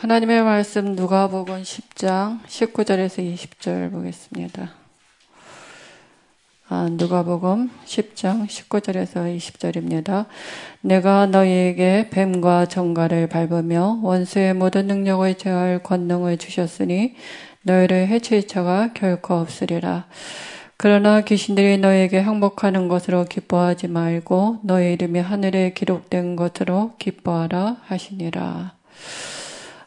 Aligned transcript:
하나님의 0.00 0.44
말씀 0.44 0.94
누가복음 0.94 1.62
10장 1.62 2.38
19절에서 2.46 3.34
20절 3.34 3.90
보겠습니다. 3.90 4.70
아, 6.68 6.88
누가복음 6.88 7.68
10장 7.84 8.46
19절에서 8.46 9.36
20절입니다. 9.36 10.26
내가 10.82 11.26
너희에게 11.26 12.10
뱀과 12.10 12.66
정갈을 12.66 13.28
밟으며 13.28 13.98
원수의 14.00 14.54
모든 14.54 14.86
능력을 14.86 15.34
제어할 15.34 15.82
권능을 15.82 16.38
주셨으니 16.38 17.16
너희를 17.62 18.06
해칠 18.06 18.46
자가 18.46 18.92
결코 18.92 19.34
없으리라. 19.34 20.06
그러나 20.76 21.22
귀신들이 21.22 21.78
너에게 21.78 22.20
항복하는 22.20 22.86
것으로 22.86 23.24
기뻐하지 23.24 23.88
말고 23.88 24.60
너희 24.62 24.92
이름이 24.92 25.18
하늘에 25.18 25.72
기록된 25.72 26.36
것으로 26.36 26.92
기뻐하라 27.00 27.78
하시니라. 27.84 28.78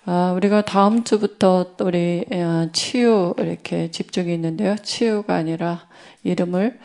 아, 0.05 0.33
우리가 0.35 0.63
다음 0.63 1.03
주부터 1.03 1.75
우리 1.81 2.25
어, 2.31 2.67
치유 2.73 3.33
이렇게 3.37 3.91
집중이 3.91 4.33
있는데요. 4.33 4.75
치유가 4.81 5.35
아니라 5.35 5.87
이름을 6.23 6.79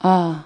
아 0.00 0.44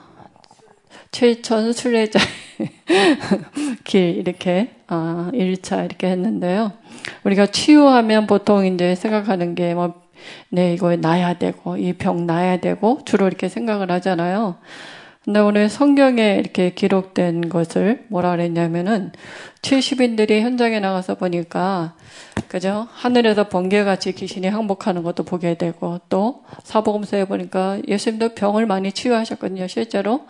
최천 1.11 1.73
순례자 1.73 2.19
길 3.85 4.17
이렇게 4.19 4.71
아 4.87 5.31
1차 5.33 5.85
이렇게 5.85 6.09
했는데요. 6.09 6.73
우리가 7.25 7.47
치유하면 7.47 8.27
보통 8.27 8.67
이제 8.67 8.95
생각하는 8.95 9.55
게뭐 9.55 9.95
네, 10.51 10.75
이거 10.75 10.95
나야 10.97 11.35
되고 11.39 11.77
이 11.77 11.93
병 11.95 12.27
나야 12.27 12.59
되고 12.59 13.01
주로 13.05 13.27
이렇게 13.27 13.49
생각을 13.49 13.91
하잖아요. 13.91 14.57
근데 15.27 15.41
오늘 15.41 15.69
성경에 15.69 16.37
이렇게 16.37 16.71
기록된 16.71 17.49
것을 17.49 18.05
뭐라 18.11 18.31
그랬냐면은 18.31 19.11
70인들이 19.61 20.41
현장에 20.41 20.79
나가서 20.79 21.17
보니까 21.17 21.97
그죠? 22.47 22.87
하늘에서 22.93 23.49
번개같이 23.49 24.13
귀신이 24.13 24.47
항복하는 24.47 25.03
것도 25.03 25.25
보게 25.25 25.59
되고 25.59 25.99
또 26.09 26.45
사복음서에 26.63 27.25
보니까 27.25 27.81
예수님도 27.89 28.37
병을 28.37 28.67
많이 28.67 28.93
치유하셨거든요. 28.93 29.67
실제로 29.67 30.29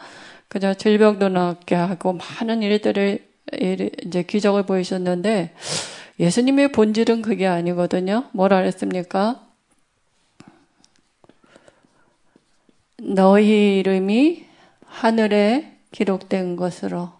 그죠? 0.48 0.72
질병도 0.72 1.28
낫게 1.28 1.75
하고 1.75 2.14
많은 2.14 2.62
일들을 2.62 3.19
이제 3.53 4.22
기적을 4.22 4.62
보이셨는데 4.64 5.53
예수님의 6.19 6.72
본질은 6.72 7.20
그게 7.20 7.47
아니거든요. 7.47 8.31
뭐라 8.33 8.60
그랬습니까? 8.60 9.42
너희 12.97 13.81
이름이 13.81 14.47
하늘에 14.97 15.77
기록된 15.92 16.56
것으로 16.56 17.11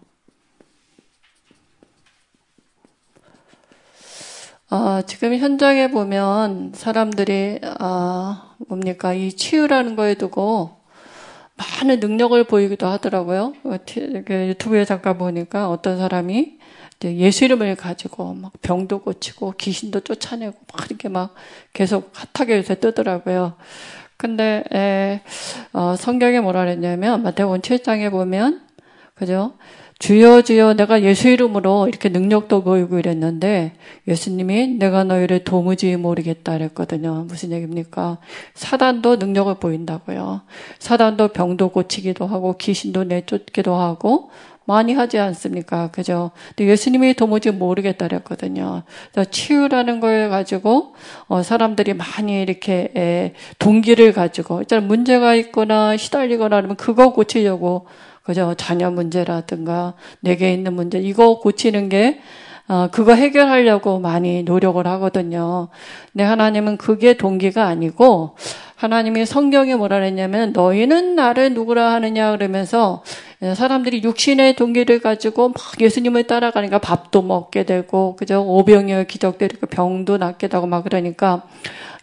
어, 4.71 5.01
지금 5.05 5.37
현장에 5.37 5.91
보면 5.91 6.71
사람들이 6.73 7.59
어, 7.79 8.55
뭡니까 8.67 9.13
이 9.13 9.31
치유라는 9.31 9.95
거에 9.95 10.15
두고 10.15 10.75
많은 11.55 11.99
능력을 11.99 12.43
보이기도 12.45 12.87
하더라고요. 12.87 13.53
어, 13.63 13.77
그 13.85 14.47
유튜브에 14.47 14.83
잠깐 14.83 15.19
보니까 15.19 15.69
어떤 15.69 15.99
사람이 15.99 16.57
예수 17.03 17.45
이름을 17.45 17.75
가지고 17.75 18.33
막 18.33 18.53
병도 18.63 19.03
고치고 19.03 19.53
귀신도 19.55 19.99
쫓아내고 19.99 20.57
막 20.73 20.87
이렇게 20.89 21.09
막 21.09 21.35
계속 21.73 22.11
핫하게 22.33 22.57
요새 22.57 22.79
뜨더라고요. 22.79 23.55
근데 24.17 24.63
에, 24.73 25.21
어, 25.73 25.95
성경에 25.95 26.39
뭐라 26.39 26.61
그랬냐면 26.61 27.21
마태복음 27.23 27.61
7장에 27.61 28.09
보면 28.09 28.61
그죠? 29.13 29.53
주여 29.99 30.43
주여 30.43 30.75
내가 30.75 31.01
예수 31.01 31.27
이름으로 31.27 31.87
이렇게 31.87 32.09
능력도 32.09 32.63
보이고 32.63 32.99
이랬는데 32.99 33.73
예수님이 34.07 34.75
내가 34.77 35.03
너희를 35.03 35.43
도무지 35.43 35.95
모르겠다 35.95 36.53
그랬거든요. 36.53 37.25
무슨 37.27 37.51
얘기입니까? 37.51 38.19
사단도 38.53 39.15
능력을 39.15 39.55
보인다고요. 39.55 40.41
사단도 40.77 41.29
병도 41.29 41.69
고치기도 41.69 42.27
하고 42.27 42.57
귀신도 42.57 43.05
내쫓기도 43.05 43.73
하고 43.73 44.29
많이 44.67 44.93
하지 44.93 45.17
않습니까? 45.17 45.89
그죠? 45.91 46.31
근데 46.49 46.69
예수님이 46.69 47.13
도무지 47.13 47.51
모르겠다 47.51 48.09
그랬거든요. 48.09 48.83
그래서 49.11 49.31
치유라는 49.31 50.01
걸 50.01 50.29
가지고, 50.29 50.93
어, 51.27 51.41
사람들이 51.41 51.93
많이 51.93 52.41
이렇게, 52.41 52.91
에, 52.95 53.33
동기를 53.59 54.11
가지고, 54.11 54.59
일단 54.59 54.85
문제가 54.85 55.35
있거나 55.35 55.95
시달리거나 55.95 56.57
하면 56.57 56.75
그거 56.75 57.13
고치려고, 57.13 57.87
그죠? 58.23 58.55
자녀 58.57 58.91
문제라든가, 58.91 59.93
내게 60.19 60.53
있는 60.53 60.73
문제, 60.73 60.99
이거 60.99 61.39
고치는 61.39 61.87
게, 61.87 62.19
어, 62.67 62.89
그거 62.91 63.13
해결하려고 63.13 63.99
많이 63.99 64.43
노력을 64.43 64.85
하거든요. 64.85 65.69
근데 66.11 66.25
하나님은 66.25 66.75
그게 66.75 67.13
동기가 67.13 67.67
아니고, 67.67 68.35
하나님이 68.77 69.25
성경에 69.25 69.75
뭐라 69.75 69.97
그랬냐면, 69.97 70.53
너희는 70.53 71.15
나를 71.15 71.53
누구라 71.53 71.93
하느냐 71.93 72.31
그러면서, 72.31 73.03
사람들이 73.41 74.03
육신의 74.03 74.55
동기를 74.55 74.99
가지고 74.99 75.49
막 75.49 75.57
예수님을 75.81 76.23
따라가니까 76.25 76.77
밥도 76.77 77.23
먹게 77.23 77.63
되고, 77.63 78.15
그죠? 78.15 78.43
오병이어 78.43 79.05
기적되고 79.05 79.65
병도 79.67 80.17
낫게 80.17 80.47
되고 80.47 80.67
막 80.67 80.83
그러니까 80.83 81.41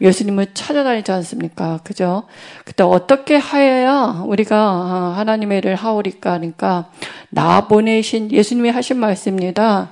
예수님을 0.01 0.49
찾아다니지 0.55 1.13
않습니까? 1.13 1.79
그죠? 1.85 2.25
그때 2.65 2.83
어떻게 2.83 3.37
하여야 3.37 4.25
우리가 4.27 5.15
하나님의 5.17 5.59
일을 5.59 5.77
하오리까 5.77 6.33
하니까 6.33 6.91
나 7.31 7.69
보내신 7.69 8.33
예수님이 8.33 8.71
하신 8.71 8.99
말씀입니다. 8.99 9.91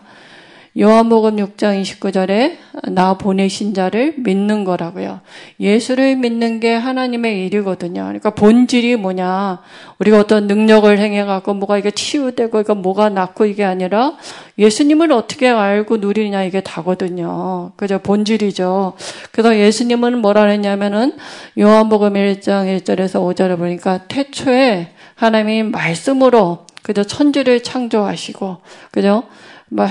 요한복음 0.79 1.37
6장 1.37 1.83
29절에 1.83 2.57
나 2.93 3.19
보내신 3.19 3.75
자를 3.75 4.15
믿는 4.17 4.65
거라고요. 4.65 5.21
예수를 5.61 6.17
믿는 6.17 6.61
게 6.61 6.75
하나님의 6.75 7.45
일이거든요. 7.45 8.05
그러니까 8.05 8.31
본질이 8.31 8.97
뭐냐? 8.97 9.61
우리가 9.99 10.21
어떤 10.21 10.47
능력을 10.47 10.99
행해갖고 10.99 11.53
뭐가 11.53 11.77
이게 11.77 11.91
치유되고 11.91 12.61
이거 12.61 12.75
뭐가 12.75 13.11
낫고 13.11 13.45
이게 13.45 13.65
아니라 13.65 14.17
예수님을 14.59 15.13
어떻게 15.13 15.47
알고 15.51 15.99
누리냐 15.99 16.45
이게 16.45 16.63
다거든요. 16.63 17.73
그죠? 17.77 17.99
본질이죠. 17.99 18.95
그래서 19.31 19.55
예수님은 19.55 20.23
뭐라 20.23 20.45
했냐면은 20.45 21.13
요한복음 21.59 22.15
1장 22.15 22.81
1절에서 22.81 23.21
5절에 23.21 23.59
보니까 23.59 24.07
태초에 24.09 24.89
하나님이 25.17 25.65
말씀으로 25.65 26.65
그저 26.83 27.05
천지를 27.05 27.63
창조하시고 27.63 28.57
그죠? 28.91 29.25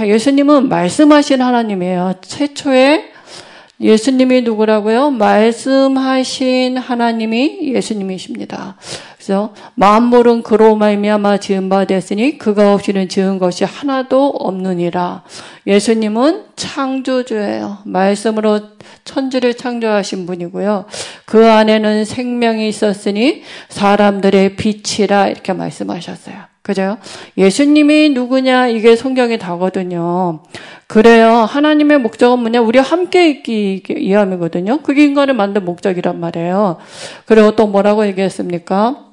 예수님은 0.06 0.70
말씀하신 0.70 1.42
하나님이에요. 1.42 2.16
최초에 2.22 3.12
예수님이 3.80 4.44
누구라고요? 4.44 5.10
말씀하신 5.10 6.78
하나님이 6.78 7.74
예수님이십니다. 7.74 8.76
그래서 9.16 9.54
만물은 9.76 10.44
그로 10.44 10.76
말미암아 10.76 11.38
지은 11.38 11.70
바 11.70 11.86
됐으니 11.86 12.38
그가 12.38 12.74
없이는 12.74 13.10
지은 13.10 13.40
것이 13.40 13.64
하나도 13.66 14.28
없느니라. 14.28 15.24
예수님은 15.66 16.44
창조주예요. 16.56 17.80
말씀으로 17.86 18.62
천지를 19.04 19.56
창조하신 19.56 20.28
분이고요. 20.28 20.86
그 21.26 21.50
안에는 21.50 22.06
생명이 22.06 22.68
있었으니 22.68 23.42
사람들의 23.70 24.56
빛이라 24.58 25.28
이렇게 25.28 25.54
말씀하셨어요. 25.54 26.51
그죠? 26.62 26.98
예수님이 27.38 28.10
누구냐 28.10 28.68
이게 28.68 28.96
성경에 28.96 29.38
다거든요. 29.38 30.44
그래요. 30.88 31.32
하나님의 31.32 32.00
목적은 32.00 32.40
뭐냐? 32.40 32.62
우리 32.62 32.78
함께 32.78 33.30
있기 33.30 33.84
위함이거든요. 33.90 34.82
그게 34.82 35.06
인간을 35.06 35.34
만든 35.34 35.66
목적이란 35.66 36.20
말이에요. 36.20 36.78
그리고 37.26 37.56
또 37.56 37.68
뭐라고 37.68 38.06
얘기했습니까? 38.08 39.06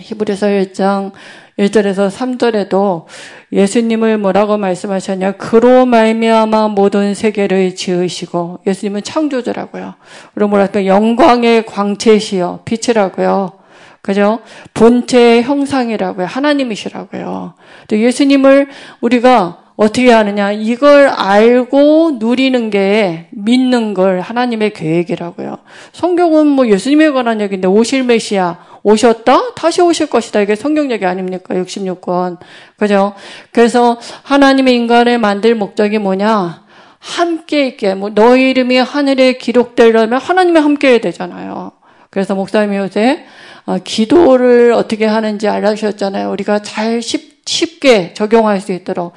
히브리서 0.00 0.46
1장 0.46 1.12
1절에서 1.58 2.10
3절에도 2.10 3.04
예수님을 3.52 4.18
뭐라고 4.18 4.56
말씀하셨냐? 4.56 5.32
그로 5.32 5.84
말미암아 5.84 6.68
모든 6.68 7.14
세계를 7.14 7.74
지으시고 7.74 8.60
예수님은 8.66 9.02
창조주라고요. 9.02 9.94
그리고 10.34 10.48
뭐랄까 10.48 10.86
영광의 10.86 11.66
광채시여 11.66 12.60
빛이라고요. 12.64 13.59
그죠? 14.02 14.40
본체의 14.74 15.42
형상이라고요. 15.42 16.26
하나님이시라고요. 16.26 17.54
또 17.88 17.98
예수님을 17.98 18.68
우리가 19.00 19.58
어떻게 19.76 20.12
하느냐? 20.12 20.52
이걸 20.52 21.08
알고 21.08 22.18
누리는 22.18 22.68
게 22.68 23.28
믿는 23.30 23.94
걸 23.94 24.20
하나님의 24.20 24.74
계획이라고요. 24.74 25.56
성경은 25.92 26.46
뭐 26.48 26.68
예수님에 26.68 27.10
관한 27.10 27.40
얘기인데 27.40 27.66
오실 27.66 28.04
메시아 28.04 28.58
오셨다? 28.82 29.54
다시 29.54 29.80
오실 29.80 30.08
것이다. 30.08 30.40
이게 30.40 30.54
성경 30.54 30.90
얘기 30.90 31.06
아닙니까? 31.06 31.54
66권. 31.54 32.36
그죠? 32.76 33.14
그래서 33.52 33.98
하나님의 34.22 34.74
인간을 34.74 35.18
만들 35.18 35.54
목적이 35.54 35.98
뭐냐? 35.98 36.64
함께 36.98 37.66
있게. 37.66 37.94
뭐 37.94 38.10
너희 38.10 38.50
이름이 38.50 38.76
하늘에 38.76 39.34
기록되려면 39.38 40.20
하나님이 40.20 40.60
함께 40.60 40.88
해야 40.90 40.98
되잖아요. 40.98 41.72
그래서 42.10 42.34
목사님이 42.34 42.76
요새 42.76 43.24
어, 43.66 43.78
기도를 43.82 44.72
어떻게 44.72 45.06
하는지 45.06 45.48
알려주셨잖아요. 45.48 46.30
우리가 46.30 46.62
잘 46.62 47.00
쉽, 47.02 47.42
쉽게 47.46 48.14
적용할 48.14 48.60
수 48.60 48.72
있도록. 48.72 49.12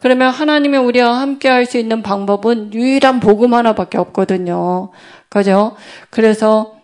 그러면 0.00 0.30
하나님이 0.30 0.78
우리와 0.78 1.20
함께 1.20 1.48
할 1.48 1.66
수 1.66 1.76
있는 1.78 2.02
방법은 2.02 2.72
유일한 2.72 3.20
복음 3.20 3.52
하나밖에 3.54 3.98
없거든요. 3.98 4.90
그죠? 5.28 5.76
그래서 6.10 6.78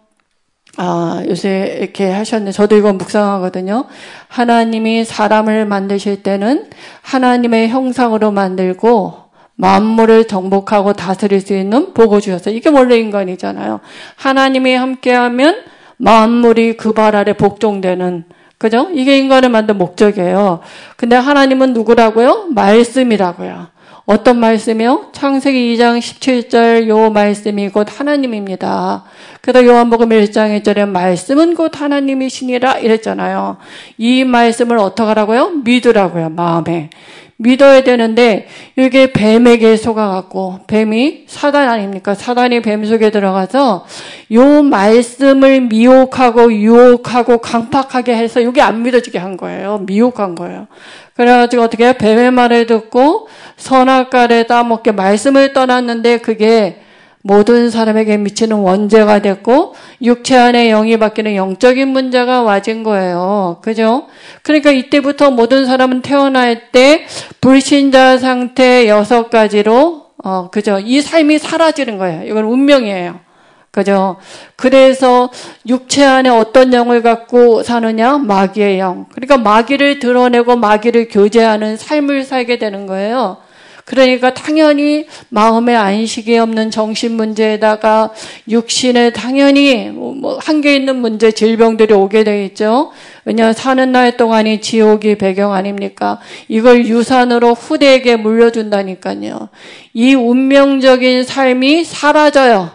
아, 0.76 1.22
요새 1.28 1.78
이렇게 1.80 2.10
하셨는데, 2.10 2.50
저도 2.50 2.76
이건 2.76 2.98
묵상하거든요. 2.98 3.84
하나님이 4.26 5.04
사람을 5.04 5.66
만드실 5.66 6.24
때는 6.24 6.68
하나님의 7.02 7.68
형상으로 7.68 8.32
만들고, 8.32 9.23
만물을 9.56 10.26
정복하고 10.26 10.92
다스릴 10.94 11.40
수 11.40 11.54
있는 11.56 11.94
복을 11.94 12.20
주셨어요. 12.20 12.54
이게 12.54 12.68
원래 12.70 12.98
인간이잖아요. 12.98 13.80
하나님이 14.16 14.74
함께하면 14.74 15.62
만물이 15.96 16.76
그 16.76 16.92
발 16.92 17.14
아래 17.16 17.32
복종되는 17.34 18.24
그죠? 18.58 18.88
이게 18.94 19.18
인간을 19.18 19.48
만든 19.50 19.78
목적이에요. 19.78 20.60
근데 20.96 21.16
하나님은 21.16 21.72
누구라고요? 21.72 22.46
말씀이라고요. 22.50 23.68
어떤 24.06 24.38
말씀이요? 24.38 25.06
창세기 25.12 25.74
2장 25.76 25.98
17절 25.98 26.88
요 26.88 27.10
말씀이 27.10 27.70
곧 27.70 27.88
하나님입니다. 27.90 29.04
그래서 29.40 29.66
요한복음 29.66 30.10
1장 30.10 30.60
1절에 30.60 30.86
말씀은 30.86 31.54
곧 31.54 31.80
하나님이시니라 31.80 32.78
이랬잖아요. 32.80 33.56
이 33.98 34.24
말씀을 34.24 34.78
어떻게 34.78 35.06
하라고요? 35.08 35.50
믿으라고요. 35.64 36.30
마음에. 36.30 36.90
믿어야 37.36 37.82
되는데 37.82 38.46
이게 38.76 39.12
뱀에게 39.12 39.76
속아갖고 39.76 40.60
뱀이 40.66 41.24
사단 41.26 41.68
아닙니까? 41.68 42.14
사단이 42.14 42.62
뱀 42.62 42.84
속에 42.84 43.10
들어가서 43.10 43.86
요 44.32 44.62
말씀을 44.62 45.62
미혹하고 45.62 46.52
유혹하고 46.52 47.38
강팍하게 47.38 48.16
해서 48.16 48.40
이게 48.40 48.60
안 48.60 48.82
믿어지게 48.82 49.18
한 49.18 49.36
거예요. 49.36 49.78
미혹한 49.86 50.34
거예요. 50.34 50.68
그래가지고 51.14 51.62
어떻게? 51.62 51.96
뱀의 51.96 52.30
말을 52.30 52.66
듣고 52.66 53.28
선악과를 53.56 54.46
따먹게 54.46 54.92
말씀을 54.92 55.52
떠났는데 55.52 56.18
그게 56.18 56.80
모든 57.26 57.70
사람에게 57.70 58.18
미치는 58.18 58.58
원죄가 58.58 59.20
됐고 59.20 59.74
육체 60.02 60.36
안에 60.36 60.68
영이 60.68 60.98
바뀌는 60.98 61.36
영적인 61.36 61.88
문제가 61.88 62.42
와진 62.42 62.82
거예요. 62.82 63.60
그죠? 63.62 64.08
그러니까 64.42 64.70
이때부터 64.72 65.30
모든 65.30 65.64
사람은 65.64 66.02
태어날 66.02 66.70
때 66.70 67.06
불신자 67.40 68.18
상태 68.18 68.86
여섯 68.88 69.30
가지로 69.30 70.08
어 70.22 70.50
그죠? 70.50 70.78
이 70.78 71.00
삶이 71.00 71.38
사라지는 71.38 71.96
거예요. 71.96 72.24
이건 72.24 72.44
운명이에요. 72.44 73.20
그죠? 73.70 74.16
그래서 74.54 75.30
육체 75.66 76.04
안에 76.04 76.28
어떤 76.28 76.74
영을 76.74 77.00
갖고 77.00 77.62
사느냐? 77.62 78.18
마귀의 78.18 78.78
영. 78.78 79.06
그러니까 79.14 79.38
마귀를 79.38 79.98
드러내고 79.98 80.56
마귀를 80.56 81.08
교제하는 81.08 81.78
삶을 81.78 82.24
살게 82.24 82.58
되는 82.58 82.86
거예요. 82.86 83.38
그러니까 83.84 84.32
당연히 84.32 85.06
마음의 85.28 85.76
안식이 85.76 86.38
없는 86.38 86.70
정신 86.70 87.16
문제에다가 87.16 88.10
육신에 88.48 89.12
당연히 89.12 89.90
뭐 89.90 90.38
한계 90.40 90.74
있는 90.74 90.96
문제, 90.96 91.32
질병들이 91.32 91.92
오게 91.92 92.24
돼 92.24 92.44
있죠. 92.46 92.92
왜냐 93.26 93.52
사는 93.52 93.92
날 93.92 94.16
동안이 94.16 94.60
지옥이 94.60 95.16
배경 95.16 95.52
아닙니까? 95.52 96.18
이걸 96.48 96.86
유산으로 96.86 97.52
후대에게 97.52 98.16
물려준다니까요. 98.16 99.50
이 99.92 100.14
운명적인 100.14 101.24
삶이 101.24 101.84
사라져요. 101.84 102.70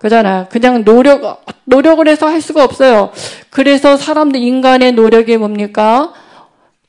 그잖아요. 0.00 0.46
그냥 0.50 0.84
노력, 0.84 1.46
노력을 1.64 2.06
해서 2.06 2.26
할 2.26 2.42
수가 2.42 2.64
없어요. 2.64 3.10
그래서 3.48 3.96
사람들, 3.96 4.40
인간의 4.40 4.92
노력이 4.92 5.38
뭡니까? 5.38 6.12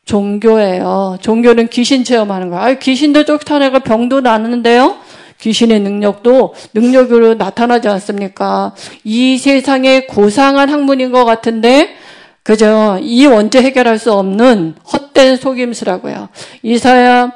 종교예요. 0.06 1.18
종교는 1.22 1.68
귀신 1.68 2.04
체험하는 2.04 2.50
거야. 2.50 2.62
아, 2.62 2.74
귀신도 2.74 3.26
쫓아내고 3.26 3.80
병도 3.80 4.22
나는데요. 4.22 4.98
귀신의 5.40 5.82
능력도 5.82 6.54
능력으로 6.74 7.34
나타나지 7.34 7.88
않습니까? 7.90 8.74
이 9.04 9.38
세상의 9.38 10.08
고상한 10.08 10.70
학문인 10.70 11.12
것 11.12 11.26
같은데, 11.26 11.96
그죠? 12.44 13.00
이 13.02 13.26
원죄 13.26 13.62
해결할 13.62 14.00
수 14.00 14.14
없는 14.14 14.76
헛된 14.94 15.38
속임수라고요. 15.38 16.30
이사야 16.62 17.32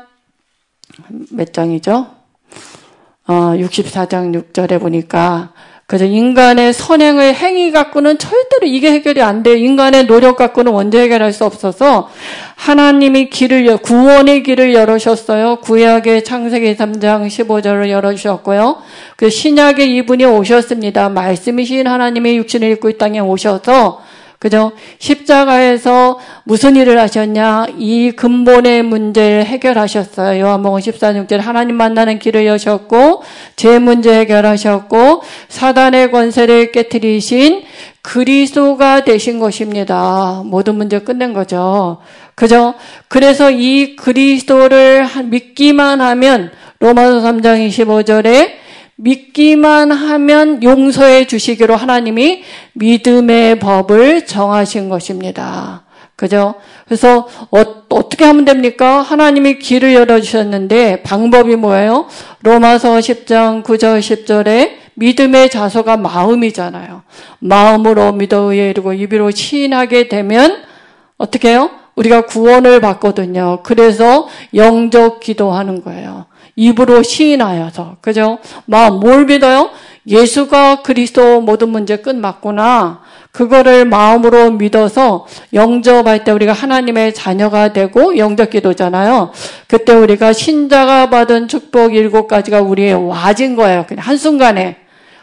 몇 1.32 1.52
장이죠? 1.52 2.08
어, 3.28 3.34
64장 3.34 4.34
6절에 4.54 4.80
보니까 4.80 5.54
그래서 5.90 6.06
인간의 6.06 6.72
선행의 6.72 7.34
행위 7.34 7.72
갖고는 7.72 8.20
절대로 8.20 8.68
이게 8.68 8.92
해결이 8.92 9.24
안 9.24 9.42
돼요. 9.42 9.56
인간의 9.56 10.06
노력 10.06 10.38
갖고는 10.38 10.72
원죄 10.72 11.02
해결할 11.02 11.34
수 11.34 11.46
없어서 11.46 12.12
하나님이 12.54 13.32
길을 13.32 13.78
구원의 13.78 14.44
길을 14.44 14.76
열으셨어요. 14.76 15.56
구약의 15.62 16.26
창세기 16.26 16.76
3장 16.76 17.26
15절을 17.26 17.90
열어주셨고요. 17.90 18.84
그 19.16 19.32
신약의 19.32 19.96
이분이 19.96 20.26
오셨습니다. 20.26 21.10
말씀이신 21.10 21.88
하나님의 21.88 22.38
육신을 22.38 22.70
입고 22.74 22.92
이 22.92 22.98
땅에 23.00 23.20
오셔서 23.20 24.04
그죠? 24.40 24.72
십자가에서 25.00 26.18
무슨 26.46 26.78
일을 26.78 26.98
하셨냐? 26.98 27.68
이 27.78 28.12
근본의 28.12 28.84
문제를 28.84 29.46
해결하셨어요. 29.46 30.42
요한복음 30.42 30.80
14, 30.80 31.12
6절 31.12 31.40
하나님 31.40 31.76
만나는 31.76 32.20
길을 32.20 32.46
여셨고 32.46 33.22
제 33.58 33.80
문제 33.80 34.18
해결하셨고 34.18 35.24
사단의 35.50 36.12
권세를 36.12 36.72
깨뜨리신 36.72 37.64
그리스도가 38.02 39.04
되신 39.04 39.40
것입니다. 39.40 40.42
모든 40.46 40.76
문제 40.76 41.00
끝낸 41.00 41.34
거죠. 41.34 41.98
그죠? 42.34 42.76
그래서 43.10 43.52
이 43.52 43.98
그리스도를 43.98 45.06
믿기만 45.26 46.00
하면 46.00 46.52
로마서 46.80 47.20
3장 47.20 47.68
25절에 47.68 48.59
믿기만 49.02 49.92
하면 49.92 50.62
용서해 50.62 51.26
주시기로 51.26 51.76
하나님이 51.76 52.44
믿음의 52.74 53.60
법을 53.60 54.26
정하신 54.26 54.90
것입니다. 54.90 55.84
그죠? 56.18 56.56
그래서 56.86 57.30
어, 57.50 57.88
떻게 57.88 58.26
하면 58.26 58.44
됩니까? 58.44 59.02
하나님이 59.02 59.60
길을 59.60 59.94
열어주셨는데 59.94 61.04
방법이 61.04 61.56
뭐예요? 61.56 62.08
로마서 62.42 62.98
10장 62.98 63.64
9절 63.64 64.00
10절에 64.02 64.72
믿음의 64.96 65.50
자소가 65.50 65.96
마음이잖아요. 65.96 67.04
마음으로 67.40 68.12
믿어 68.12 68.52
의에 68.52 68.72
이르고 68.72 68.92
입으로 68.94 69.32
시인하게 69.32 70.10
되면 70.10 70.64
어떻게 71.18 71.52
해요? 71.52 71.70
우리가 71.96 72.26
구원을 72.26 72.82
받거든요. 72.82 73.60
그래서 73.64 74.28
영적 74.54 75.22
기도하는 75.22 75.84
거예요. 75.84 76.26
입으로 76.56 77.04
시인하여서. 77.04 77.98
그죠? 78.02 78.40
마음, 78.66 79.00
뭘 79.00 79.26
믿어요? 79.26 79.70
예수가 80.08 80.82
그리스도 80.82 81.42
모든 81.42 81.70
문제 81.70 81.98
끝 81.98 82.16
맞구나. 82.16 83.02
그거를 83.32 83.86
마음으로 83.86 84.52
믿어서 84.52 85.28
영접할 85.54 86.24
때 86.24 86.32
우리가 86.32 86.52
하나님의 86.52 87.14
자녀가 87.14 87.74
되고 87.74 88.18
영접 88.18 88.50
기도잖아요. 88.50 89.32
그때 89.68 89.94
우리가 89.94 90.34
신자가 90.34 91.10
받은 91.10 91.48
축복 91.48 91.94
일곱 91.94 92.28
가지가 92.28 92.62
우리의 92.62 93.08
와진 93.08 93.56
거예요. 93.56 93.86
그냥 93.88 94.06
한순간에. 94.06 94.78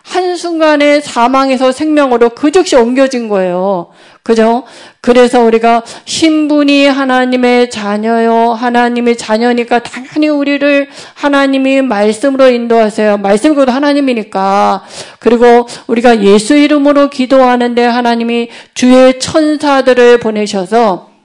한순간에 0.06 1.00
사망에서 1.00 1.72
생명으로 1.72 2.30
그 2.30 2.52
즉시 2.52 2.76
옮겨진 2.76 3.28
거예요. 3.28 3.88
그죠? 4.22 4.64
그래서 5.00 5.40
우리가 5.42 5.82
신분이 6.04 6.86
하나님의 6.86 7.70
자녀요. 7.70 8.52
하나님의 8.52 9.16
자녀니까 9.16 9.80
당연히 9.80 10.28
우리를 10.28 10.88
하나님이 11.14 11.82
말씀으로 11.82 12.50
인도하세요. 12.50 13.18
말씀으로 13.18 13.70
하나님이니까. 13.72 14.84
그리고 15.18 15.66
우리가 15.88 16.22
예수 16.22 16.56
이름으로 16.56 17.10
기도하는데 17.10 17.84
하나님이 17.84 18.48
주의 18.74 19.18
천사들을 19.18 20.18
보내셔서 20.18 21.15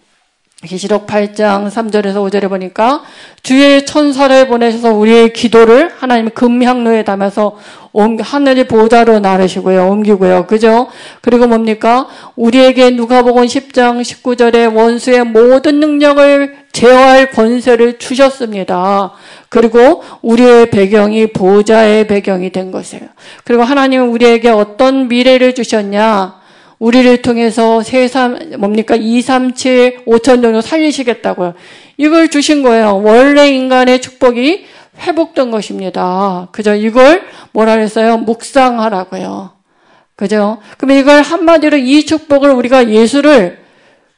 계시록 0.68 1.08
8장 1.08 1.72
3절에서 1.72 2.18
5절에 2.30 2.48
보니까 2.48 3.01
주의 3.41 3.84
천사를 3.84 4.48
보내셔서 4.48 4.94
우리의 4.94 5.34
기도를 5.34 5.91
하나님 5.98 6.30
금향로에 6.30 7.03
담아서 7.03 7.58
하늘의 7.94 8.68
보좌로 8.68 9.20
나르시고요. 9.20 9.89
옮기고요. 9.89 10.46
그죠? 10.46 10.88
그리고 11.22 11.48
뭡니까? 11.48 12.08
우리에게 12.36 12.91
누가복음 12.91 13.46
10장 13.46 14.01
19절에 14.01 14.74
원수의 14.74 15.25
모든 15.25 15.80
능력을 15.80 16.56
제어할 16.72 17.32
권세를 17.32 17.98
주셨습니다. 17.98 19.12
그리고 19.50 20.03
우리의 20.22 20.70
배경이 20.70 21.34
보좌의 21.34 22.08
배경이 22.08 22.51
된 22.51 22.72
것이에요. 22.72 23.08
그리고 23.44 23.63
하나님은 23.63 24.10
우리에게 24.10 24.50
어떤 24.50 25.08
미래를 25.08 25.56
주셨냐? 25.56 26.40
우리를 26.81 27.21
통해서 27.21 27.83
세삼 27.83 28.53
뭡니까 28.57 28.95
237 28.95 30.05
5천 30.05 30.41
정도 30.41 30.61
살리시겠다고요. 30.61 31.53
이걸 31.97 32.27
주신 32.29 32.63
거예요. 32.63 33.03
원래 33.03 33.50
인간의 33.50 34.01
축복이 34.01 34.65
회복된 34.97 35.51
것입니다. 35.51 36.47
그죠? 36.51 36.73
이걸 36.73 37.21
뭐라 37.51 37.75
그랬어요? 37.75 38.17
묵상하라고요. 38.17 39.51
그죠? 40.15 40.57
그럼 40.79 40.97
이걸 40.97 41.21
한마디로 41.21 41.77
이 41.77 42.03
축복을 42.03 42.50
우리가 42.50 42.89
예수를 42.89 43.59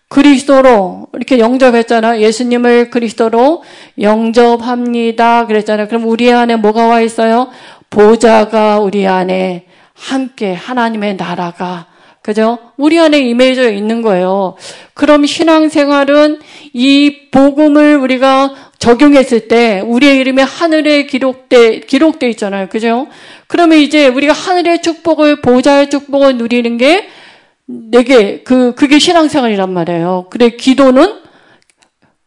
그리스도로 0.07 1.07
이렇게 1.15 1.39
영접했잖아. 1.39 2.21
예수님을 2.21 2.91
그리스도로 2.91 3.63
영접합니다. 3.99 5.47
그랬잖아요. 5.47 5.89
그럼 5.89 6.05
우리 6.07 6.31
안에 6.31 6.55
뭐가 6.55 6.87
와 6.87 7.01
있어요? 7.01 7.49
보좌가 7.89 8.79
우리 8.79 9.05
안에 9.05 9.65
함께 9.95 10.53
하나님의 10.53 11.17
나라가 11.17 11.87
그죠? 12.23 12.57
우리 12.77 12.97
안에 12.99 13.19
임해져 13.19 13.69
있는 13.71 14.01
거예요. 14.01 14.55
그럼 14.93 15.25
신앙생활은 15.25 16.39
이 16.71 17.29
복음을 17.31 17.97
우리가 17.97 18.55
적용했을 18.79 19.49
때 19.49 19.81
우리의 19.85 20.17
이름이 20.19 20.41
하늘에 20.41 21.05
기록돼 21.05 21.81
기록돼 21.81 22.29
있잖아요. 22.31 22.69
그죠? 22.69 23.07
그러면 23.47 23.79
이제 23.79 24.07
우리가 24.07 24.31
하늘의 24.31 24.81
축복을 24.81 25.41
보좌의 25.41 25.89
축복을 25.89 26.37
누리는 26.37 26.77
게 26.77 27.09
내게 27.65 28.41
그 28.43 28.73
그게 28.73 28.99
신앙생활이란 28.99 29.69
말이에요. 29.73 30.27
그래 30.29 30.49
기도는 30.49 31.23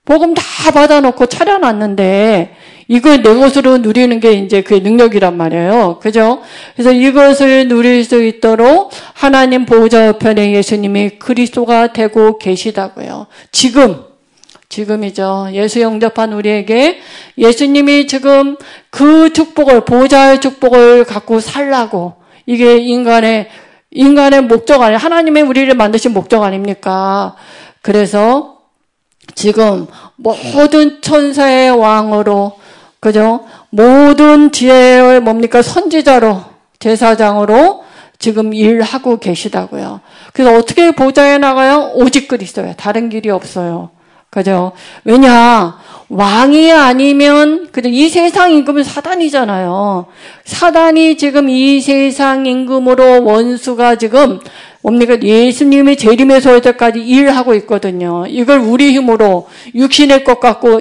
복음 0.04 0.34
다 0.34 0.42
받아놓고 0.72 1.24
차려놨는데 1.24 2.54
이걸 2.88 3.22
내 3.22 3.34
것으로 3.34 3.78
누리는 3.78 4.20
게 4.20 4.32
이제 4.32 4.62
그 4.62 4.74
능력이란 4.74 5.36
말이에요. 5.36 5.98
그죠? 6.00 6.42
그래서 6.74 6.92
이것을 6.92 7.68
누릴 7.68 8.04
수 8.04 8.22
있도록 8.22 8.92
하나님 9.12 9.66
보호자 9.66 10.12
편에 10.18 10.52
예수님이 10.52 11.18
그리스도가 11.18 11.92
되고 11.92 12.38
계시다고요. 12.38 13.26
지금, 13.50 14.04
지금이죠. 14.68 15.48
예수 15.52 15.80
영접한 15.80 16.32
우리에게 16.32 17.00
예수님이 17.38 18.06
지금 18.06 18.56
그 18.90 19.32
축복을, 19.32 19.84
보호자의 19.84 20.40
축복을 20.40 21.04
갖고 21.04 21.40
살라고 21.40 22.14
이게 22.46 22.76
인간의, 22.76 23.48
인간의 23.90 24.42
목적 24.42 24.82
아니, 24.82 24.94
하나님의 24.94 25.42
우리를 25.42 25.72
만드신 25.74 26.12
목적 26.12 26.44
아닙니까? 26.44 27.34
그래서 27.82 28.58
지금 29.34 29.86
모든 30.16 31.00
천사의 31.00 31.70
왕으로 31.70 32.58
그죠? 33.06 33.44
모든 33.70 34.50
지혜의 34.50 35.20
뭡니까? 35.20 35.62
선지자로, 35.62 36.40
제사장으로 36.80 37.84
지금 38.18 38.52
일하고 38.52 39.20
계시다고요. 39.20 40.00
그래서 40.32 40.56
어떻게 40.56 40.90
보좌에 40.90 41.38
나가요? 41.38 41.92
오직 41.94 42.26
그리스도예요. 42.26 42.74
다른 42.76 43.08
길이 43.08 43.30
없어요. 43.30 43.90
그죠? 44.28 44.72
왜냐? 45.04 45.78
왕이 46.08 46.72
아니면, 46.72 47.68
그죠? 47.70 47.88
이 47.88 48.08
세상 48.08 48.50
임금은 48.50 48.82
사단이잖아요. 48.82 50.06
사단이 50.44 51.16
지금 51.16 51.48
이 51.48 51.80
세상 51.80 52.44
임금으로 52.44 53.22
원수가 53.22 53.98
지금 53.98 54.40
뭡니까? 54.82 55.16
예수님의 55.22 55.96
재림에서 55.96 56.54
올 56.54 56.60
때까지 56.60 56.98
일하고 56.98 57.54
있거든요. 57.54 58.24
이걸 58.26 58.58
우리 58.58 58.92
힘으로 58.94 59.46
육신의 59.76 60.24
것 60.24 60.40
갖고 60.40 60.80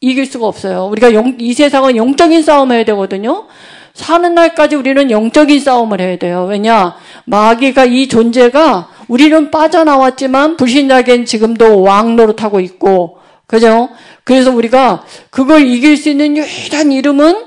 이길 0.00 0.24
수가 0.24 0.46
없어요. 0.46 0.86
우리가 0.86 1.12
영, 1.12 1.36
이 1.38 1.52
세상은 1.52 1.96
영적인 1.96 2.42
싸움을 2.42 2.76
해야 2.76 2.84
되거든요. 2.84 3.46
사는 3.92 4.34
날까지 4.34 4.76
우리는 4.76 5.10
영적인 5.10 5.60
싸움을 5.60 6.00
해야 6.00 6.16
돼요. 6.16 6.46
왜냐? 6.48 6.96
마귀가 7.26 7.84
이 7.84 8.08
존재가 8.08 8.88
우리는 9.08 9.50
빠져나왔지만 9.50 10.56
불신자에겐 10.56 11.26
지금도 11.26 11.82
왕 11.82 12.16
노릇하고 12.16 12.60
있고, 12.60 13.18
그죠? 13.46 13.90
그래서 14.24 14.50
우리가 14.52 15.04
그걸 15.28 15.66
이길 15.66 15.96
수 15.96 16.08
있는 16.08 16.36
유일한 16.36 16.92
이름은 16.92 17.46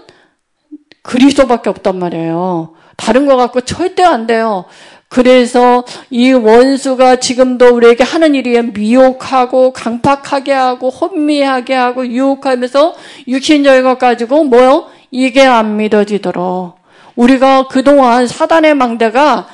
그리스도밖에 1.02 1.70
없단 1.70 1.98
말이에요. 1.98 2.74
다른 2.98 3.26
거 3.26 3.36
갖고 3.36 3.62
절대 3.62 4.04
안 4.04 4.28
돼요. 4.28 4.66
그래서 5.14 5.84
이 6.10 6.32
원수가 6.32 7.18
지금도 7.18 7.76
우리에게 7.76 8.04
하는 8.04 8.34
일이 8.34 8.60
미혹하고 8.60 9.72
강팍하게 9.72 10.52
하고 10.52 10.90
혼미하게 10.90 11.76
하고 11.76 12.08
유혹하면서 12.08 12.96
육신적인 13.28 13.84
것 13.84 14.00
가지고 14.00 14.44
뭐요? 14.44 14.88
이게 15.12 15.44
안 15.44 15.78
믿어지도록 15.78 16.78
우리가 17.16 17.68
그동안 17.68 18.26
사단의 18.26 18.74
망대가 18.74 19.50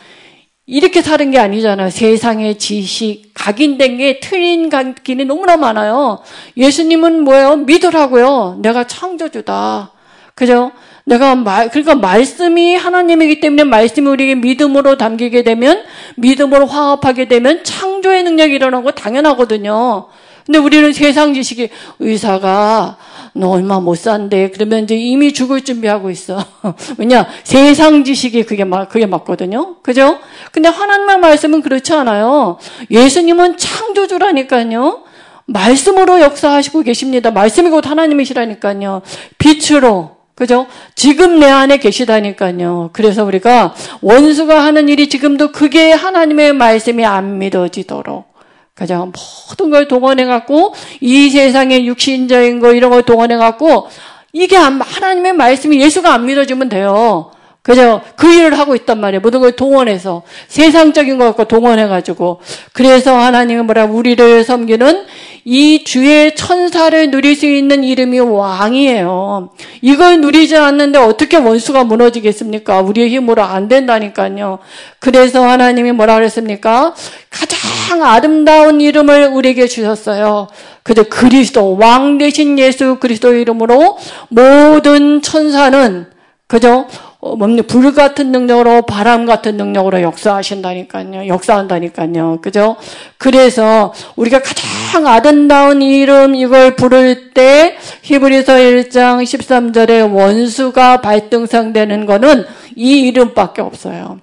이렇게 0.65 1.01
사는 1.01 1.29
게 1.29 1.39
아니잖아요. 1.39 1.89
세상의 1.89 2.57
지식, 2.57 3.33
각인된 3.33 3.97
게 3.97 4.21
틀린 4.21 4.69
각인이 4.69 5.25
너무나 5.25 5.57
많아요. 5.57 6.19
예수님은 6.55 7.25
뭐예요? 7.25 7.57
믿으라고요. 7.57 8.59
내가 8.61 8.87
창조주다. 8.87 9.91
그죠? 10.35 10.71
내가 11.09 11.33
말, 11.33 11.69
그러니까 11.69 11.95
말씀이 11.95 12.75
하나님이기 12.75 13.39
때문에 13.39 13.63
말씀이 13.63 14.07
우리에게 14.07 14.35
믿음으로 14.35 14.95
담기게 14.95 15.41
되면, 15.41 15.83
믿음으로 16.17 16.67
화합하게 16.67 17.27
되면 17.27 17.63
창조의 17.63 18.23
능력이 18.23 18.53
일어나는 18.53 18.83
거 18.83 18.91
당연하거든요. 18.91 20.05
근데 20.45 20.59
우리는 20.59 20.93
세상 20.93 21.33
지식이 21.33 21.69
의사가 21.97 22.97
너 23.33 23.49
얼마 23.49 23.79
못 23.79 23.95
산대. 23.97 24.51
그러면 24.51 24.83
이제 24.83 24.95
이미 24.95 25.33
죽을 25.33 25.61
준비하고 25.61 26.11
있어. 26.11 26.43
왜냐? 26.97 27.27
세상 27.43 28.03
지식이 28.03 28.43
그게 28.43 28.63
맞, 28.63 28.89
그게 28.89 29.07
맞거든요. 29.07 29.77
그죠? 29.81 30.19
근데 30.51 30.69
하나님의 30.69 31.17
말씀은 31.17 31.61
그렇지 31.63 31.91
않아요. 31.93 32.59
예수님은 32.91 33.57
창조주라니까요. 33.57 35.03
말씀으로 35.45 36.21
역사하시고 36.21 36.83
계십니다. 36.83 37.31
말씀이 37.31 37.69
곧 37.71 37.87
하나님이시라니까요. 37.87 39.01
빛으로, 39.39 40.18
그죠? 40.39 40.67
지금 40.95 41.41
내 41.41 41.47
안에 41.47 41.79
계시다니까요. 41.79 42.91
그래서 42.93 43.25
우리가 43.25 43.75
원수가 43.99 44.63
하는 44.63 44.87
일이 44.87 45.09
지금도 45.09 45.51
그게 45.51 45.91
하나님의 45.91 46.53
말씀이 46.53 47.05
안 47.05 47.39
믿어지도록. 47.39 48.25
그죠? 48.73 49.11
모든 49.49 49.69
걸 49.69 49.89
동원해 49.89 50.23
갖고, 50.23 50.73
이 51.01 51.29
세상의 51.29 51.85
육신적인 51.85 52.61
거, 52.61 52.73
이런 52.73 52.89
걸 52.89 53.03
동원해 53.03 53.35
갖고, 53.35 53.89
이게 54.31 54.55
하나님의 54.55 55.33
말씀이 55.33 55.81
예수가 55.81 56.13
안 56.13 56.25
믿어지면 56.25 56.69
돼요. 56.69 57.31
그죠? 57.69 58.01
그 58.15 58.33
일을 58.33 58.57
하고 58.57 58.73
있단 58.73 58.99
말이에요. 58.99 59.21
모든 59.21 59.41
걸 59.41 59.51
동원해서. 59.51 60.23
세상적인 60.47 61.19
것 61.19 61.25
갖고 61.25 61.43
동원해가지고. 61.43 62.41
그래서 62.73 63.15
하나님은 63.15 63.67
뭐라, 63.67 63.85
우리를 63.85 64.43
섬기는 64.43 65.05
이 65.45 65.83
주의 65.83 66.33
천사를 66.33 67.11
누릴 67.11 67.35
수 67.35 67.45
있는 67.45 67.83
이름이 67.83 68.21
왕이에요. 68.21 69.51
이걸 69.83 70.19
누리지 70.19 70.57
않는데 70.57 70.97
어떻게 70.97 71.37
원수가 71.37 71.83
무너지겠습니까? 71.83 72.81
우리의 72.81 73.09
힘으로 73.09 73.43
안 73.43 73.67
된다니까요. 73.67 74.57
그래서 74.97 75.47
하나님이 75.47 75.91
뭐라 75.91 76.15
그랬습니까? 76.15 76.95
가장 77.29 78.03
아름다운 78.03 78.81
이름을 78.81 79.27
우리에게 79.27 79.67
주셨어요. 79.67 80.47
그저 80.81 81.03
그리스도, 81.03 81.77
왕 81.77 82.17
대신 82.17 82.57
예수 82.57 82.97
그리스도 82.99 83.35
이름으로 83.35 83.99
모든 84.29 85.21
천사는 85.21 86.07
그죠? 86.47 86.87
어, 87.21 87.35
뭡니까? 87.35 87.67
불 87.67 87.93
같은 87.93 88.31
능력으로 88.31 88.83
바람 88.83 89.25
같은 89.25 89.57
능력으로 89.57 90.01
역사하신다니까요. 90.01 91.27
역사한다니까요. 91.27 92.39
그죠? 92.41 92.77
그래서 93.17 93.93
우리가 94.15 94.41
가장 94.41 95.05
아름다운 95.05 95.81
이름 95.81 96.33
이걸 96.33 96.77
부를 96.77 97.31
때 97.33 97.75
히브리서 98.03 98.53
1장 98.53 99.21
13절에 99.23 100.13
원수가 100.13 101.01
발등상 101.01 101.73
되는 101.73 102.05
거는 102.05 102.45
이 102.75 103.01
이름밖에 103.01 103.61
없어요. 103.61 104.19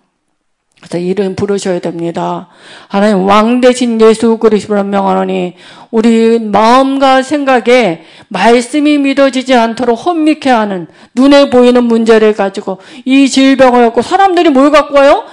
그래서 0.86 0.98
이름 0.98 1.34
부르셔야 1.34 1.80
됩니다. 1.80 2.48
하나님 2.88 3.26
왕 3.26 3.60
대신 3.60 4.00
예수 4.00 4.38
그리스도로 4.38 4.84
명하노니 4.84 5.54
우리 5.90 6.38
마음과 6.38 7.22
생각에 7.22 8.04
말씀이 8.28 8.98
믿어지지 8.98 9.54
않도록 9.54 10.06
혼미케 10.06 10.48
하는 10.48 10.86
눈에 11.14 11.50
보이는 11.50 11.82
문제를 11.84 12.34
가지고 12.34 12.78
이 13.04 13.28
질병을 13.28 13.86
갖고 13.86 14.02
사람들이 14.02 14.50
뭘 14.50 14.70
갖고 14.70 14.94
와요? 14.94 15.24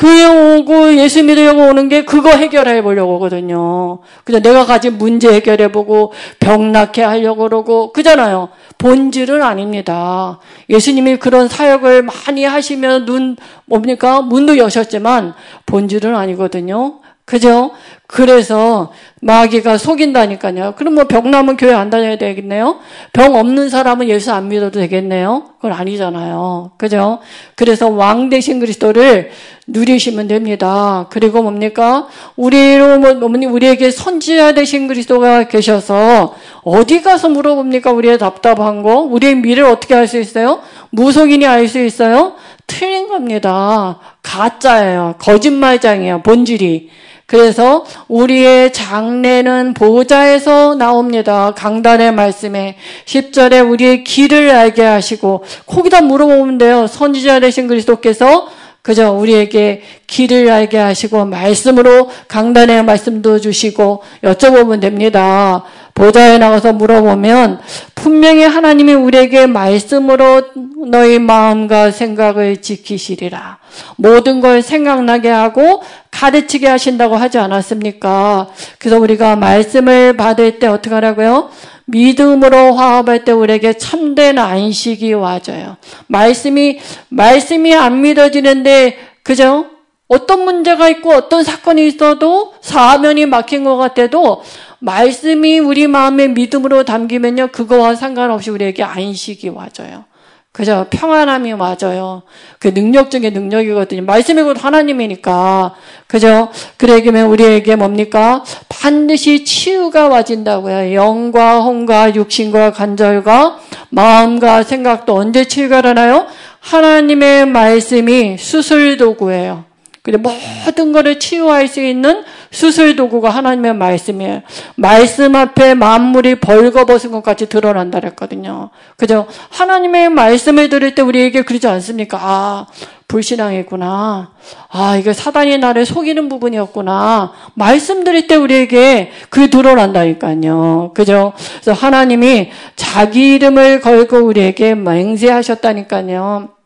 교회 0.00 0.24
오고 0.24 0.96
예수 0.96 1.22
믿으려고 1.22 1.60
오는 1.64 1.90
게 1.90 2.06
그거 2.06 2.30
해결해 2.30 2.82
보려고 2.82 3.16
하거든요. 3.16 3.98
그냥 4.24 4.40
내가 4.40 4.64
가진 4.64 4.96
문제 4.96 5.30
해결해 5.30 5.70
보고 5.70 6.14
병 6.38 6.72
낫게 6.72 7.02
하려고 7.02 7.42
그러고 7.42 7.92
그잖아요. 7.92 8.48
본질은 8.78 9.42
아닙니다. 9.42 10.38
예수님이 10.70 11.18
그런 11.18 11.48
사역을 11.48 12.02
많이 12.02 12.44
하시면 12.44 13.04
눈 13.04 13.36
뭡니까? 13.66 14.22
문도 14.22 14.56
여셨지만 14.56 15.34
본질은 15.66 16.16
아니거든요. 16.16 16.99
그죠? 17.30 17.70
그래서 18.08 18.92
마귀가 19.20 19.78
속인다니까요. 19.78 20.74
그럼 20.76 20.94
뭐 20.94 21.04
병 21.04 21.30
나면 21.30 21.56
교회 21.56 21.72
안 21.72 21.88
다녀야 21.88 22.18
되겠네요? 22.18 22.80
병 23.12 23.36
없는 23.36 23.68
사람은 23.68 24.08
예수 24.08 24.32
안 24.32 24.48
믿어도 24.48 24.80
되겠네요? 24.80 25.44
그건 25.60 25.72
아니잖아요. 25.72 26.72
그죠? 26.76 27.20
그래서 27.54 27.88
왕 27.88 28.30
대신 28.30 28.58
그리스도를 28.58 29.30
누리시면 29.68 30.26
됩니다. 30.26 31.06
그리고 31.10 31.40
뭡니까? 31.42 32.08
우리로, 32.34 32.98
뭐, 32.98 33.12
우리에게 33.12 33.92
선지자 33.92 34.54
되신 34.54 34.88
그리스도가 34.88 35.44
계셔서 35.44 36.34
어디 36.64 37.00
가서 37.02 37.28
물어봅니까? 37.28 37.92
우리의 37.92 38.18
답답한 38.18 38.82
거? 38.82 39.02
우리의 39.02 39.36
미래를 39.36 39.70
어떻게 39.70 39.94
알 39.94 40.08
수 40.08 40.18
있어요? 40.18 40.62
무속인이 40.90 41.46
알 41.46 41.68
수 41.68 41.78
있어요? 41.78 42.32
틀린 42.66 43.06
겁니다. 43.06 44.00
가짜예요. 44.24 45.14
거짓말장이에요. 45.20 46.22
본질이. 46.22 46.90
그래서 47.30 47.84
우리의 48.08 48.72
장래는 48.72 49.74
보좌에서 49.74 50.74
나옵니다. 50.74 51.52
강단의 51.56 52.10
말씀에 52.10 52.76
10절에 53.04 53.70
우리의 53.70 54.02
길을 54.02 54.50
알게 54.50 54.82
하시고 54.82 55.44
거기다 55.64 56.00
물어보면 56.00 56.58
돼요. 56.58 56.88
선지자 56.88 57.38
되신 57.38 57.68
그리스도께서 57.68 58.48
그저 58.82 59.12
우리에게 59.12 59.82
길을 60.10 60.50
알게 60.50 60.76
하시고 60.76 61.24
말씀으로 61.24 62.10
강단의 62.26 62.84
말씀도 62.84 63.38
주시고 63.38 64.02
여쭤보면 64.24 64.80
됩니다. 64.80 65.62
보좌에 65.94 66.38
나가서 66.38 66.72
물어보면 66.72 67.60
분명히 67.94 68.42
하나님이 68.42 68.94
우리에게 68.94 69.46
말씀으로 69.46 70.42
너희 70.88 71.18
마음과 71.18 71.92
생각을 71.92 72.60
지키시리라. 72.60 73.58
모든 73.96 74.40
걸 74.40 74.62
생각나게 74.62 75.28
하고 75.28 75.82
가르치게 76.10 76.66
하신다고 76.66 77.16
하지 77.16 77.38
않았습니까? 77.38 78.48
그래서 78.78 78.98
우리가 78.98 79.36
말씀을 79.36 80.16
받을 80.16 80.58
때 80.58 80.66
어떻게 80.66 80.92
하라고요? 80.92 81.50
믿음으로 81.84 82.74
화합할 82.74 83.24
때 83.24 83.32
우리에게 83.32 83.74
참된 83.74 84.38
안식이 84.38 85.12
와져요. 85.12 85.76
말씀이, 86.06 86.80
말씀이 87.08 87.74
안 87.74 88.00
믿어지는데, 88.00 88.96
그죠? 89.22 89.66
어떤 90.10 90.44
문제가 90.44 90.88
있고 90.88 91.12
어떤 91.12 91.44
사건이 91.44 91.86
있어도 91.86 92.52
사면이 92.60 93.26
막힌 93.26 93.62
것 93.62 93.76
같아도 93.76 94.42
말씀이 94.80 95.60
우리 95.60 95.86
마음에 95.86 96.26
믿음으로 96.26 96.82
담기면요. 96.82 97.48
그거와 97.52 97.94
상관없이 97.94 98.50
우리에게 98.50 98.82
안식이 98.82 99.50
와져요. 99.50 100.06
그죠? 100.50 100.88
평안함이 100.90 101.54
맞아요. 101.54 102.22
그 102.58 102.74
능력 102.74 103.12
중에 103.12 103.30
능력이거든요. 103.30 104.02
말씀이 104.02 104.42
곧 104.42 104.56
하나님이니까. 104.64 105.76
그죠? 106.08 106.48
그러면 106.76 107.28
우리에게 107.28 107.76
뭡니까? 107.76 108.42
반드시 108.68 109.44
치유가 109.44 110.08
와진다고요. 110.08 110.92
영과 110.92 111.60
혼과 111.60 112.16
육신과 112.16 112.72
간절과 112.72 113.60
마음과 113.90 114.64
생각도 114.64 115.14
언제 115.14 115.44
치유가 115.44 115.78
일어나요? 115.78 116.26
하나님의 116.58 117.46
말씀이 117.46 118.36
수술 118.36 118.96
도구예요. 118.96 119.69
근데 120.02 120.16
모든 120.16 120.92
것을 120.92 121.18
치유할 121.18 121.68
수 121.68 121.80
있는 121.82 122.24
수술 122.50 122.96
도구가 122.96 123.28
하나님의 123.28 123.74
말씀이에요. 123.74 124.40
말씀 124.76 125.34
앞에 125.36 125.74
만물이 125.74 126.36
벌거벗은 126.36 127.10
것 127.10 127.22
같이 127.22 127.48
드러난다 127.48 128.00
그랬거든요. 128.00 128.70
그죠? 128.96 129.26
하나님의 129.50 130.08
말씀을 130.08 130.70
들을 130.70 130.94
때 130.94 131.02
우리에게 131.02 131.42
그러지 131.42 131.68
않습니까? 131.68 132.18
아, 132.18 132.66
불신앙이구나. 133.08 134.30
아, 134.70 134.96
이게 134.96 135.12
사단이 135.12 135.58
나를 135.58 135.84
속이는 135.84 136.28
부분이었구나. 136.28 137.32
말씀 137.54 138.02
들을 138.02 138.26
때 138.26 138.36
우리에게 138.36 139.10
그게 139.28 139.50
드러난다니까요. 139.50 140.92
그죠? 140.94 141.34
그래서 141.60 141.72
하나님이 141.72 142.50
자기 142.74 143.34
이름을 143.34 143.80
걸고 143.80 144.18
우리에게 144.18 144.74
맹세하셨다니까요. 144.76 146.59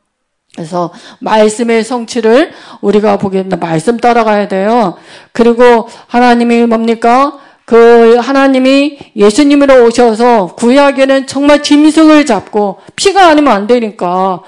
그래서 0.54 0.92
말씀의 1.20 1.84
성취를 1.84 2.52
우리가 2.80 3.18
된다. 3.18 3.56
말씀 3.56 3.96
따라가야 3.96 4.48
돼요. 4.48 4.94
그리고 5.32 5.88
하나님이 6.06 6.66
뭡니까? 6.66 7.38
그 7.64 8.16
하나님이 8.16 8.98
예수님으로 9.16 9.86
오셔서 9.86 10.54
구약에는 10.54 11.26
정말 11.26 11.62
짐승을 11.62 12.26
잡고 12.26 12.78
피가 12.94 13.28
아니면 13.28 13.52
안 13.54 13.66
되니까 13.66 14.42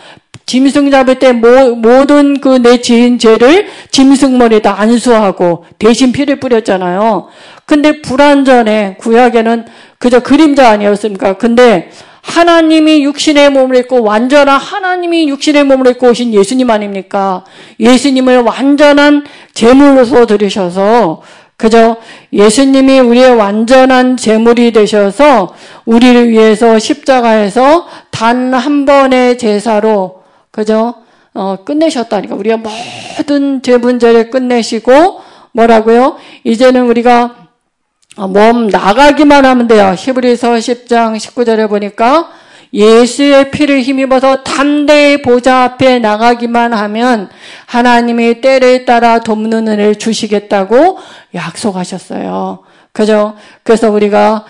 짐승 0.45 0.91
잡을 0.93 1.19
때 1.19 1.33
모, 1.33 1.75
모든 1.75 2.41
그 2.41 2.59
내 2.59 2.81
지은 2.81 3.19
죄를 3.19 3.67
짐승 3.91 4.39
머리에다 4.39 4.81
안수하고 4.81 5.65
대신 5.79 6.13
피를 6.13 6.39
뿌렸잖아요. 6.39 7.27
근데 7.65 8.01
불완전해 8.01 8.97
구약에는 9.01 9.65
그저 9.99 10.21
그림자 10.21 10.71
아니었습니까? 10.71 11.39
근데 11.39 11.91
하나님이 12.27 13.05
육신의 13.05 13.51
몸을 13.51 13.77
입고 13.77 14.03
완전한 14.03 14.59
하나님이 14.59 15.29
육신의 15.29 15.65
몸을 15.65 15.93
입고 15.93 16.09
오신 16.11 16.35
예수님 16.35 16.69
아닙니까? 16.71 17.45
예수님을 17.79 18.41
완전한 18.41 19.25
제물로서 19.55 20.27
들으셔서 20.27 21.23
그저 21.57 21.97
예수님이 22.33 22.99
우리의 23.01 23.35
완전한 23.35 24.17
제물이 24.17 24.73
되셔서 24.73 25.55
우리를 25.87 26.29
위해서 26.29 26.79
십자가에서 26.79 27.87
단 28.11 28.53
한 28.53 28.85
번의 28.85 29.39
제사로 29.39 30.23
그저 30.51 30.95
어, 31.33 31.59
끝내셨다니까 31.65 32.35
우리가 32.35 32.59
모든 32.59 33.63
죄 33.63 33.77
문제를 33.77 34.31
끝내시고 34.31 35.21
뭐라고요? 35.53 36.17
이제는 36.45 36.87
우리가 36.89 37.25
어, 37.25 37.46
몸 38.17 38.69
나가기만 38.69 39.45
하면 39.45 39.67
돼요. 39.69 39.95
히브리서 39.97 40.55
10장 40.55 41.17
19절에 41.17 41.69
보니까 41.69 42.31
예수의 42.73 43.51
피를 43.51 43.83
힘입어서 43.83 44.43
담대히 44.43 45.23
보좌 45.23 45.65
앞에 45.65 45.99
나가기만 45.99 46.73
하면 46.73 47.29
하나님이 47.67 48.41
때를 48.41 48.85
따라 48.85 49.21
돕는 49.21 49.69
은혜를 49.69 49.97
주시겠다고 49.97 50.99
약속하셨어요. 51.35 52.61
그죠? 52.93 53.35
그래서 53.63 53.91
우리가 53.91 54.45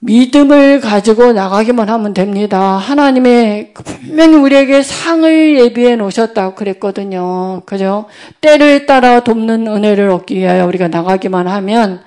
믿음을 0.00 0.80
가지고 0.80 1.32
나가기만 1.32 1.88
하면 1.88 2.14
됩니다. 2.14 2.76
하나님의 2.76 3.74
분명히 3.74 4.36
우리에게 4.36 4.82
상을 4.82 5.58
예비해 5.58 5.96
놓으셨다고 5.96 6.54
그랬거든요. 6.54 7.62
그죠? 7.66 8.06
때를 8.40 8.86
따라 8.86 9.20
돕는 9.20 9.66
은혜를 9.66 10.10
얻기 10.10 10.36
위하여 10.36 10.66
우리가 10.66 10.88
나가기만 10.88 11.48
하면 11.48 12.02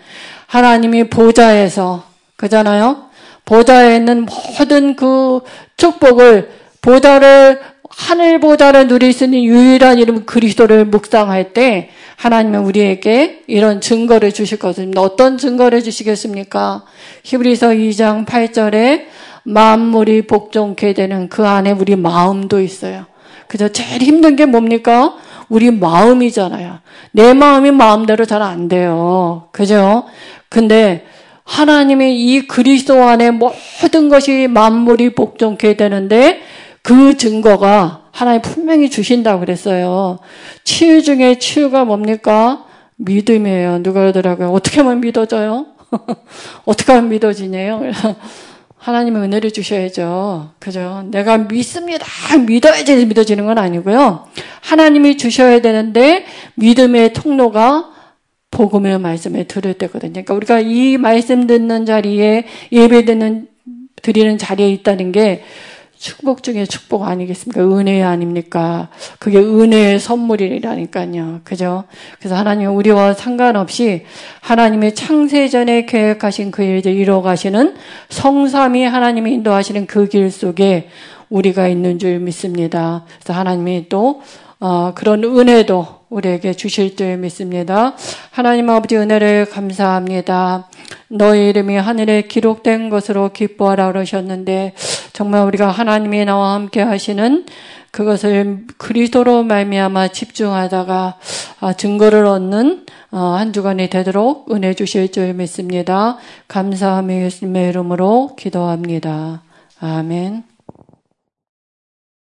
하나님이 0.48 1.10
보좌에서 1.10 2.04
그잖아요. 2.36 3.10
보좌에 3.46 3.98
있는 3.98 4.26
모든 4.60 4.96
그 4.96 5.42
축복을 5.78 6.52
보좌를 6.82 7.60
하늘 7.90 8.40
보좌를 8.40 8.88
누릴 8.88 9.14
수 9.14 9.26
있는 9.26 9.44
유일한 9.44 10.00
이름 10.00 10.26
그리스도를 10.26 10.86
묵상할 10.86 11.54
때 11.54 11.90
하나님은 12.16 12.62
우리에게 12.62 13.44
이런 13.48 13.82
증거를 13.82 14.32
주실 14.32 14.60
것입니다. 14.60 15.02
어떤 15.02 15.38
증거를 15.38 15.84
주시겠습니까? 15.84 16.84
히브리서 17.24 17.70
2장 17.70 18.26
8절에 18.26 19.06
만물이 19.44 20.24
복종케 20.24 20.94
되는 20.94 21.30
그 21.30 21.48
안에 21.48 21.72
우리 21.72 21.96
마음도 21.96 22.62
있어요. 22.62 23.06
그저 23.48 23.70
제일 23.70 24.02
힘든 24.04 24.36
게 24.36 24.46
뭡니까? 24.46 25.16
우리 25.48 25.72
마음이잖아요. 25.72 26.80
내 27.12 27.34
마음이 27.34 27.72
마음대로 27.72 28.26
잘 28.26 28.42
안 28.42 28.68
돼요. 28.68 29.48
그죠? 29.52 30.04
근데 30.50 31.06
하나님의 31.44 32.20
이 32.20 32.48
그리스도 32.48 33.04
안에 33.04 33.32
모든 33.32 34.10
것이 34.10 34.48
만물이 34.48 35.16
복종케 35.16 35.76
되는데 35.78 36.42
그 36.82 37.18
증거가 37.18 38.10
하나님 38.12 38.42
분명히 38.42 38.90
주신다고 38.90 39.42
그랬어요. 39.42 40.20
치유 40.64 41.04
중에 41.04 41.40
치유가 41.40 41.86
뭡니까? 41.86 42.66
믿음이에요. 42.98 43.82
누가 43.84 44.02
그러더라고요. 44.02 44.52
어떻게 44.52 44.82
하면 44.82 45.00
믿어져요? 45.00 45.68
어떻게 46.66 46.92
하면 46.94 47.10
믿어지냐요? 47.10 47.82
하나님의 48.78 49.24
은혜를 49.24 49.52
주셔야죠. 49.52 50.52
그죠? 50.60 51.04
내가 51.12 51.38
믿습니다. 51.38 52.06
믿어야지 52.48 53.06
믿어지는 53.06 53.46
건 53.46 53.58
아니고요. 53.58 54.28
하나님이 54.62 55.18
주셔야 55.18 55.60
되는데 55.62 56.26
믿음의 56.56 57.14
통로가 57.14 57.92
복음의 58.52 59.00
말씀에 59.00 59.44
들을 59.44 59.74
때거든요. 59.74 60.14
그러니까 60.14 60.34
우리가 60.34 60.60
이 60.62 60.98
말씀 60.98 61.46
듣는 61.46 61.86
자리에 61.86 62.46
예배 62.72 63.06
듣는 63.06 63.48
드리는 64.02 64.38
자리에 64.38 64.70
있다는 64.72 65.12
게 65.12 65.44
축복 66.00 66.44
중에 66.44 66.66
축복 66.66 67.04
아니겠습니까? 67.04 67.62
은혜 67.62 68.02
아닙니까? 68.02 68.88
그게 69.20 69.38
은혜의 69.38 70.00
선물이라니까요. 70.00 71.42
그죠? 71.44 71.84
그래서 72.20 72.36
하나님 72.36 72.74
우리와 72.76 73.14
상관없이 73.14 74.06
하나님의 74.40 74.96
창세전에 74.96 75.86
계획하신 75.86 76.52
그 76.52 76.64
일들 76.64 76.96
이뤄가시는 76.96 77.76
성삼이 78.10 78.86
하나님이 78.86 79.34
인도하시는 79.34 79.86
그 79.86 80.10
길 80.10 80.32
속에 80.32 80.90
우리가 81.30 81.68
있는 81.68 82.00
줄 82.00 82.20
믿습니다. 82.20 83.06
그래서 83.20 83.38
하나님이 83.38 83.90
또 83.90 84.22
어, 84.60 84.94
그런 84.96 85.24
은혜도 85.24 86.00
우리에게 86.10 86.54
주실 86.54 86.96
줄 86.96 87.18
믿습니다. 87.18 87.96
하나님 88.32 88.70
아버지 88.70 88.98
은혜를 88.98 89.46
감사합니다. 89.46 90.68
너의 91.10 91.50
이름이 91.50 91.76
하늘에 91.76 92.24
기록된 92.24 92.90
것으로 92.90 93.30
기뻐하라 93.32 93.92
그러셨는데 93.92 94.74
정말 95.20 95.46
우리가 95.48 95.70
하나님이 95.70 96.24
나와 96.24 96.54
함께 96.54 96.80
하시는 96.82 97.46
그것을 97.92 98.68
그리스도로 98.78 99.44
말미암아 99.44 100.14
집중하다가 100.14 101.18
아, 101.60 101.74
증거를 101.74 102.26
얻는 102.26 102.86
어, 103.12 103.18
한 103.38 103.52
주간이 103.52 103.90
되도록 103.90 104.50
은혜 104.54 104.74
주실 104.74 105.12
줄 105.12 105.34
믿습니다. 105.34 106.16
감사함의 106.48 107.24
예수님의 107.24 107.68
이름으로 107.68 108.38
기도합니다. 108.38 109.42
아멘. 109.82 110.59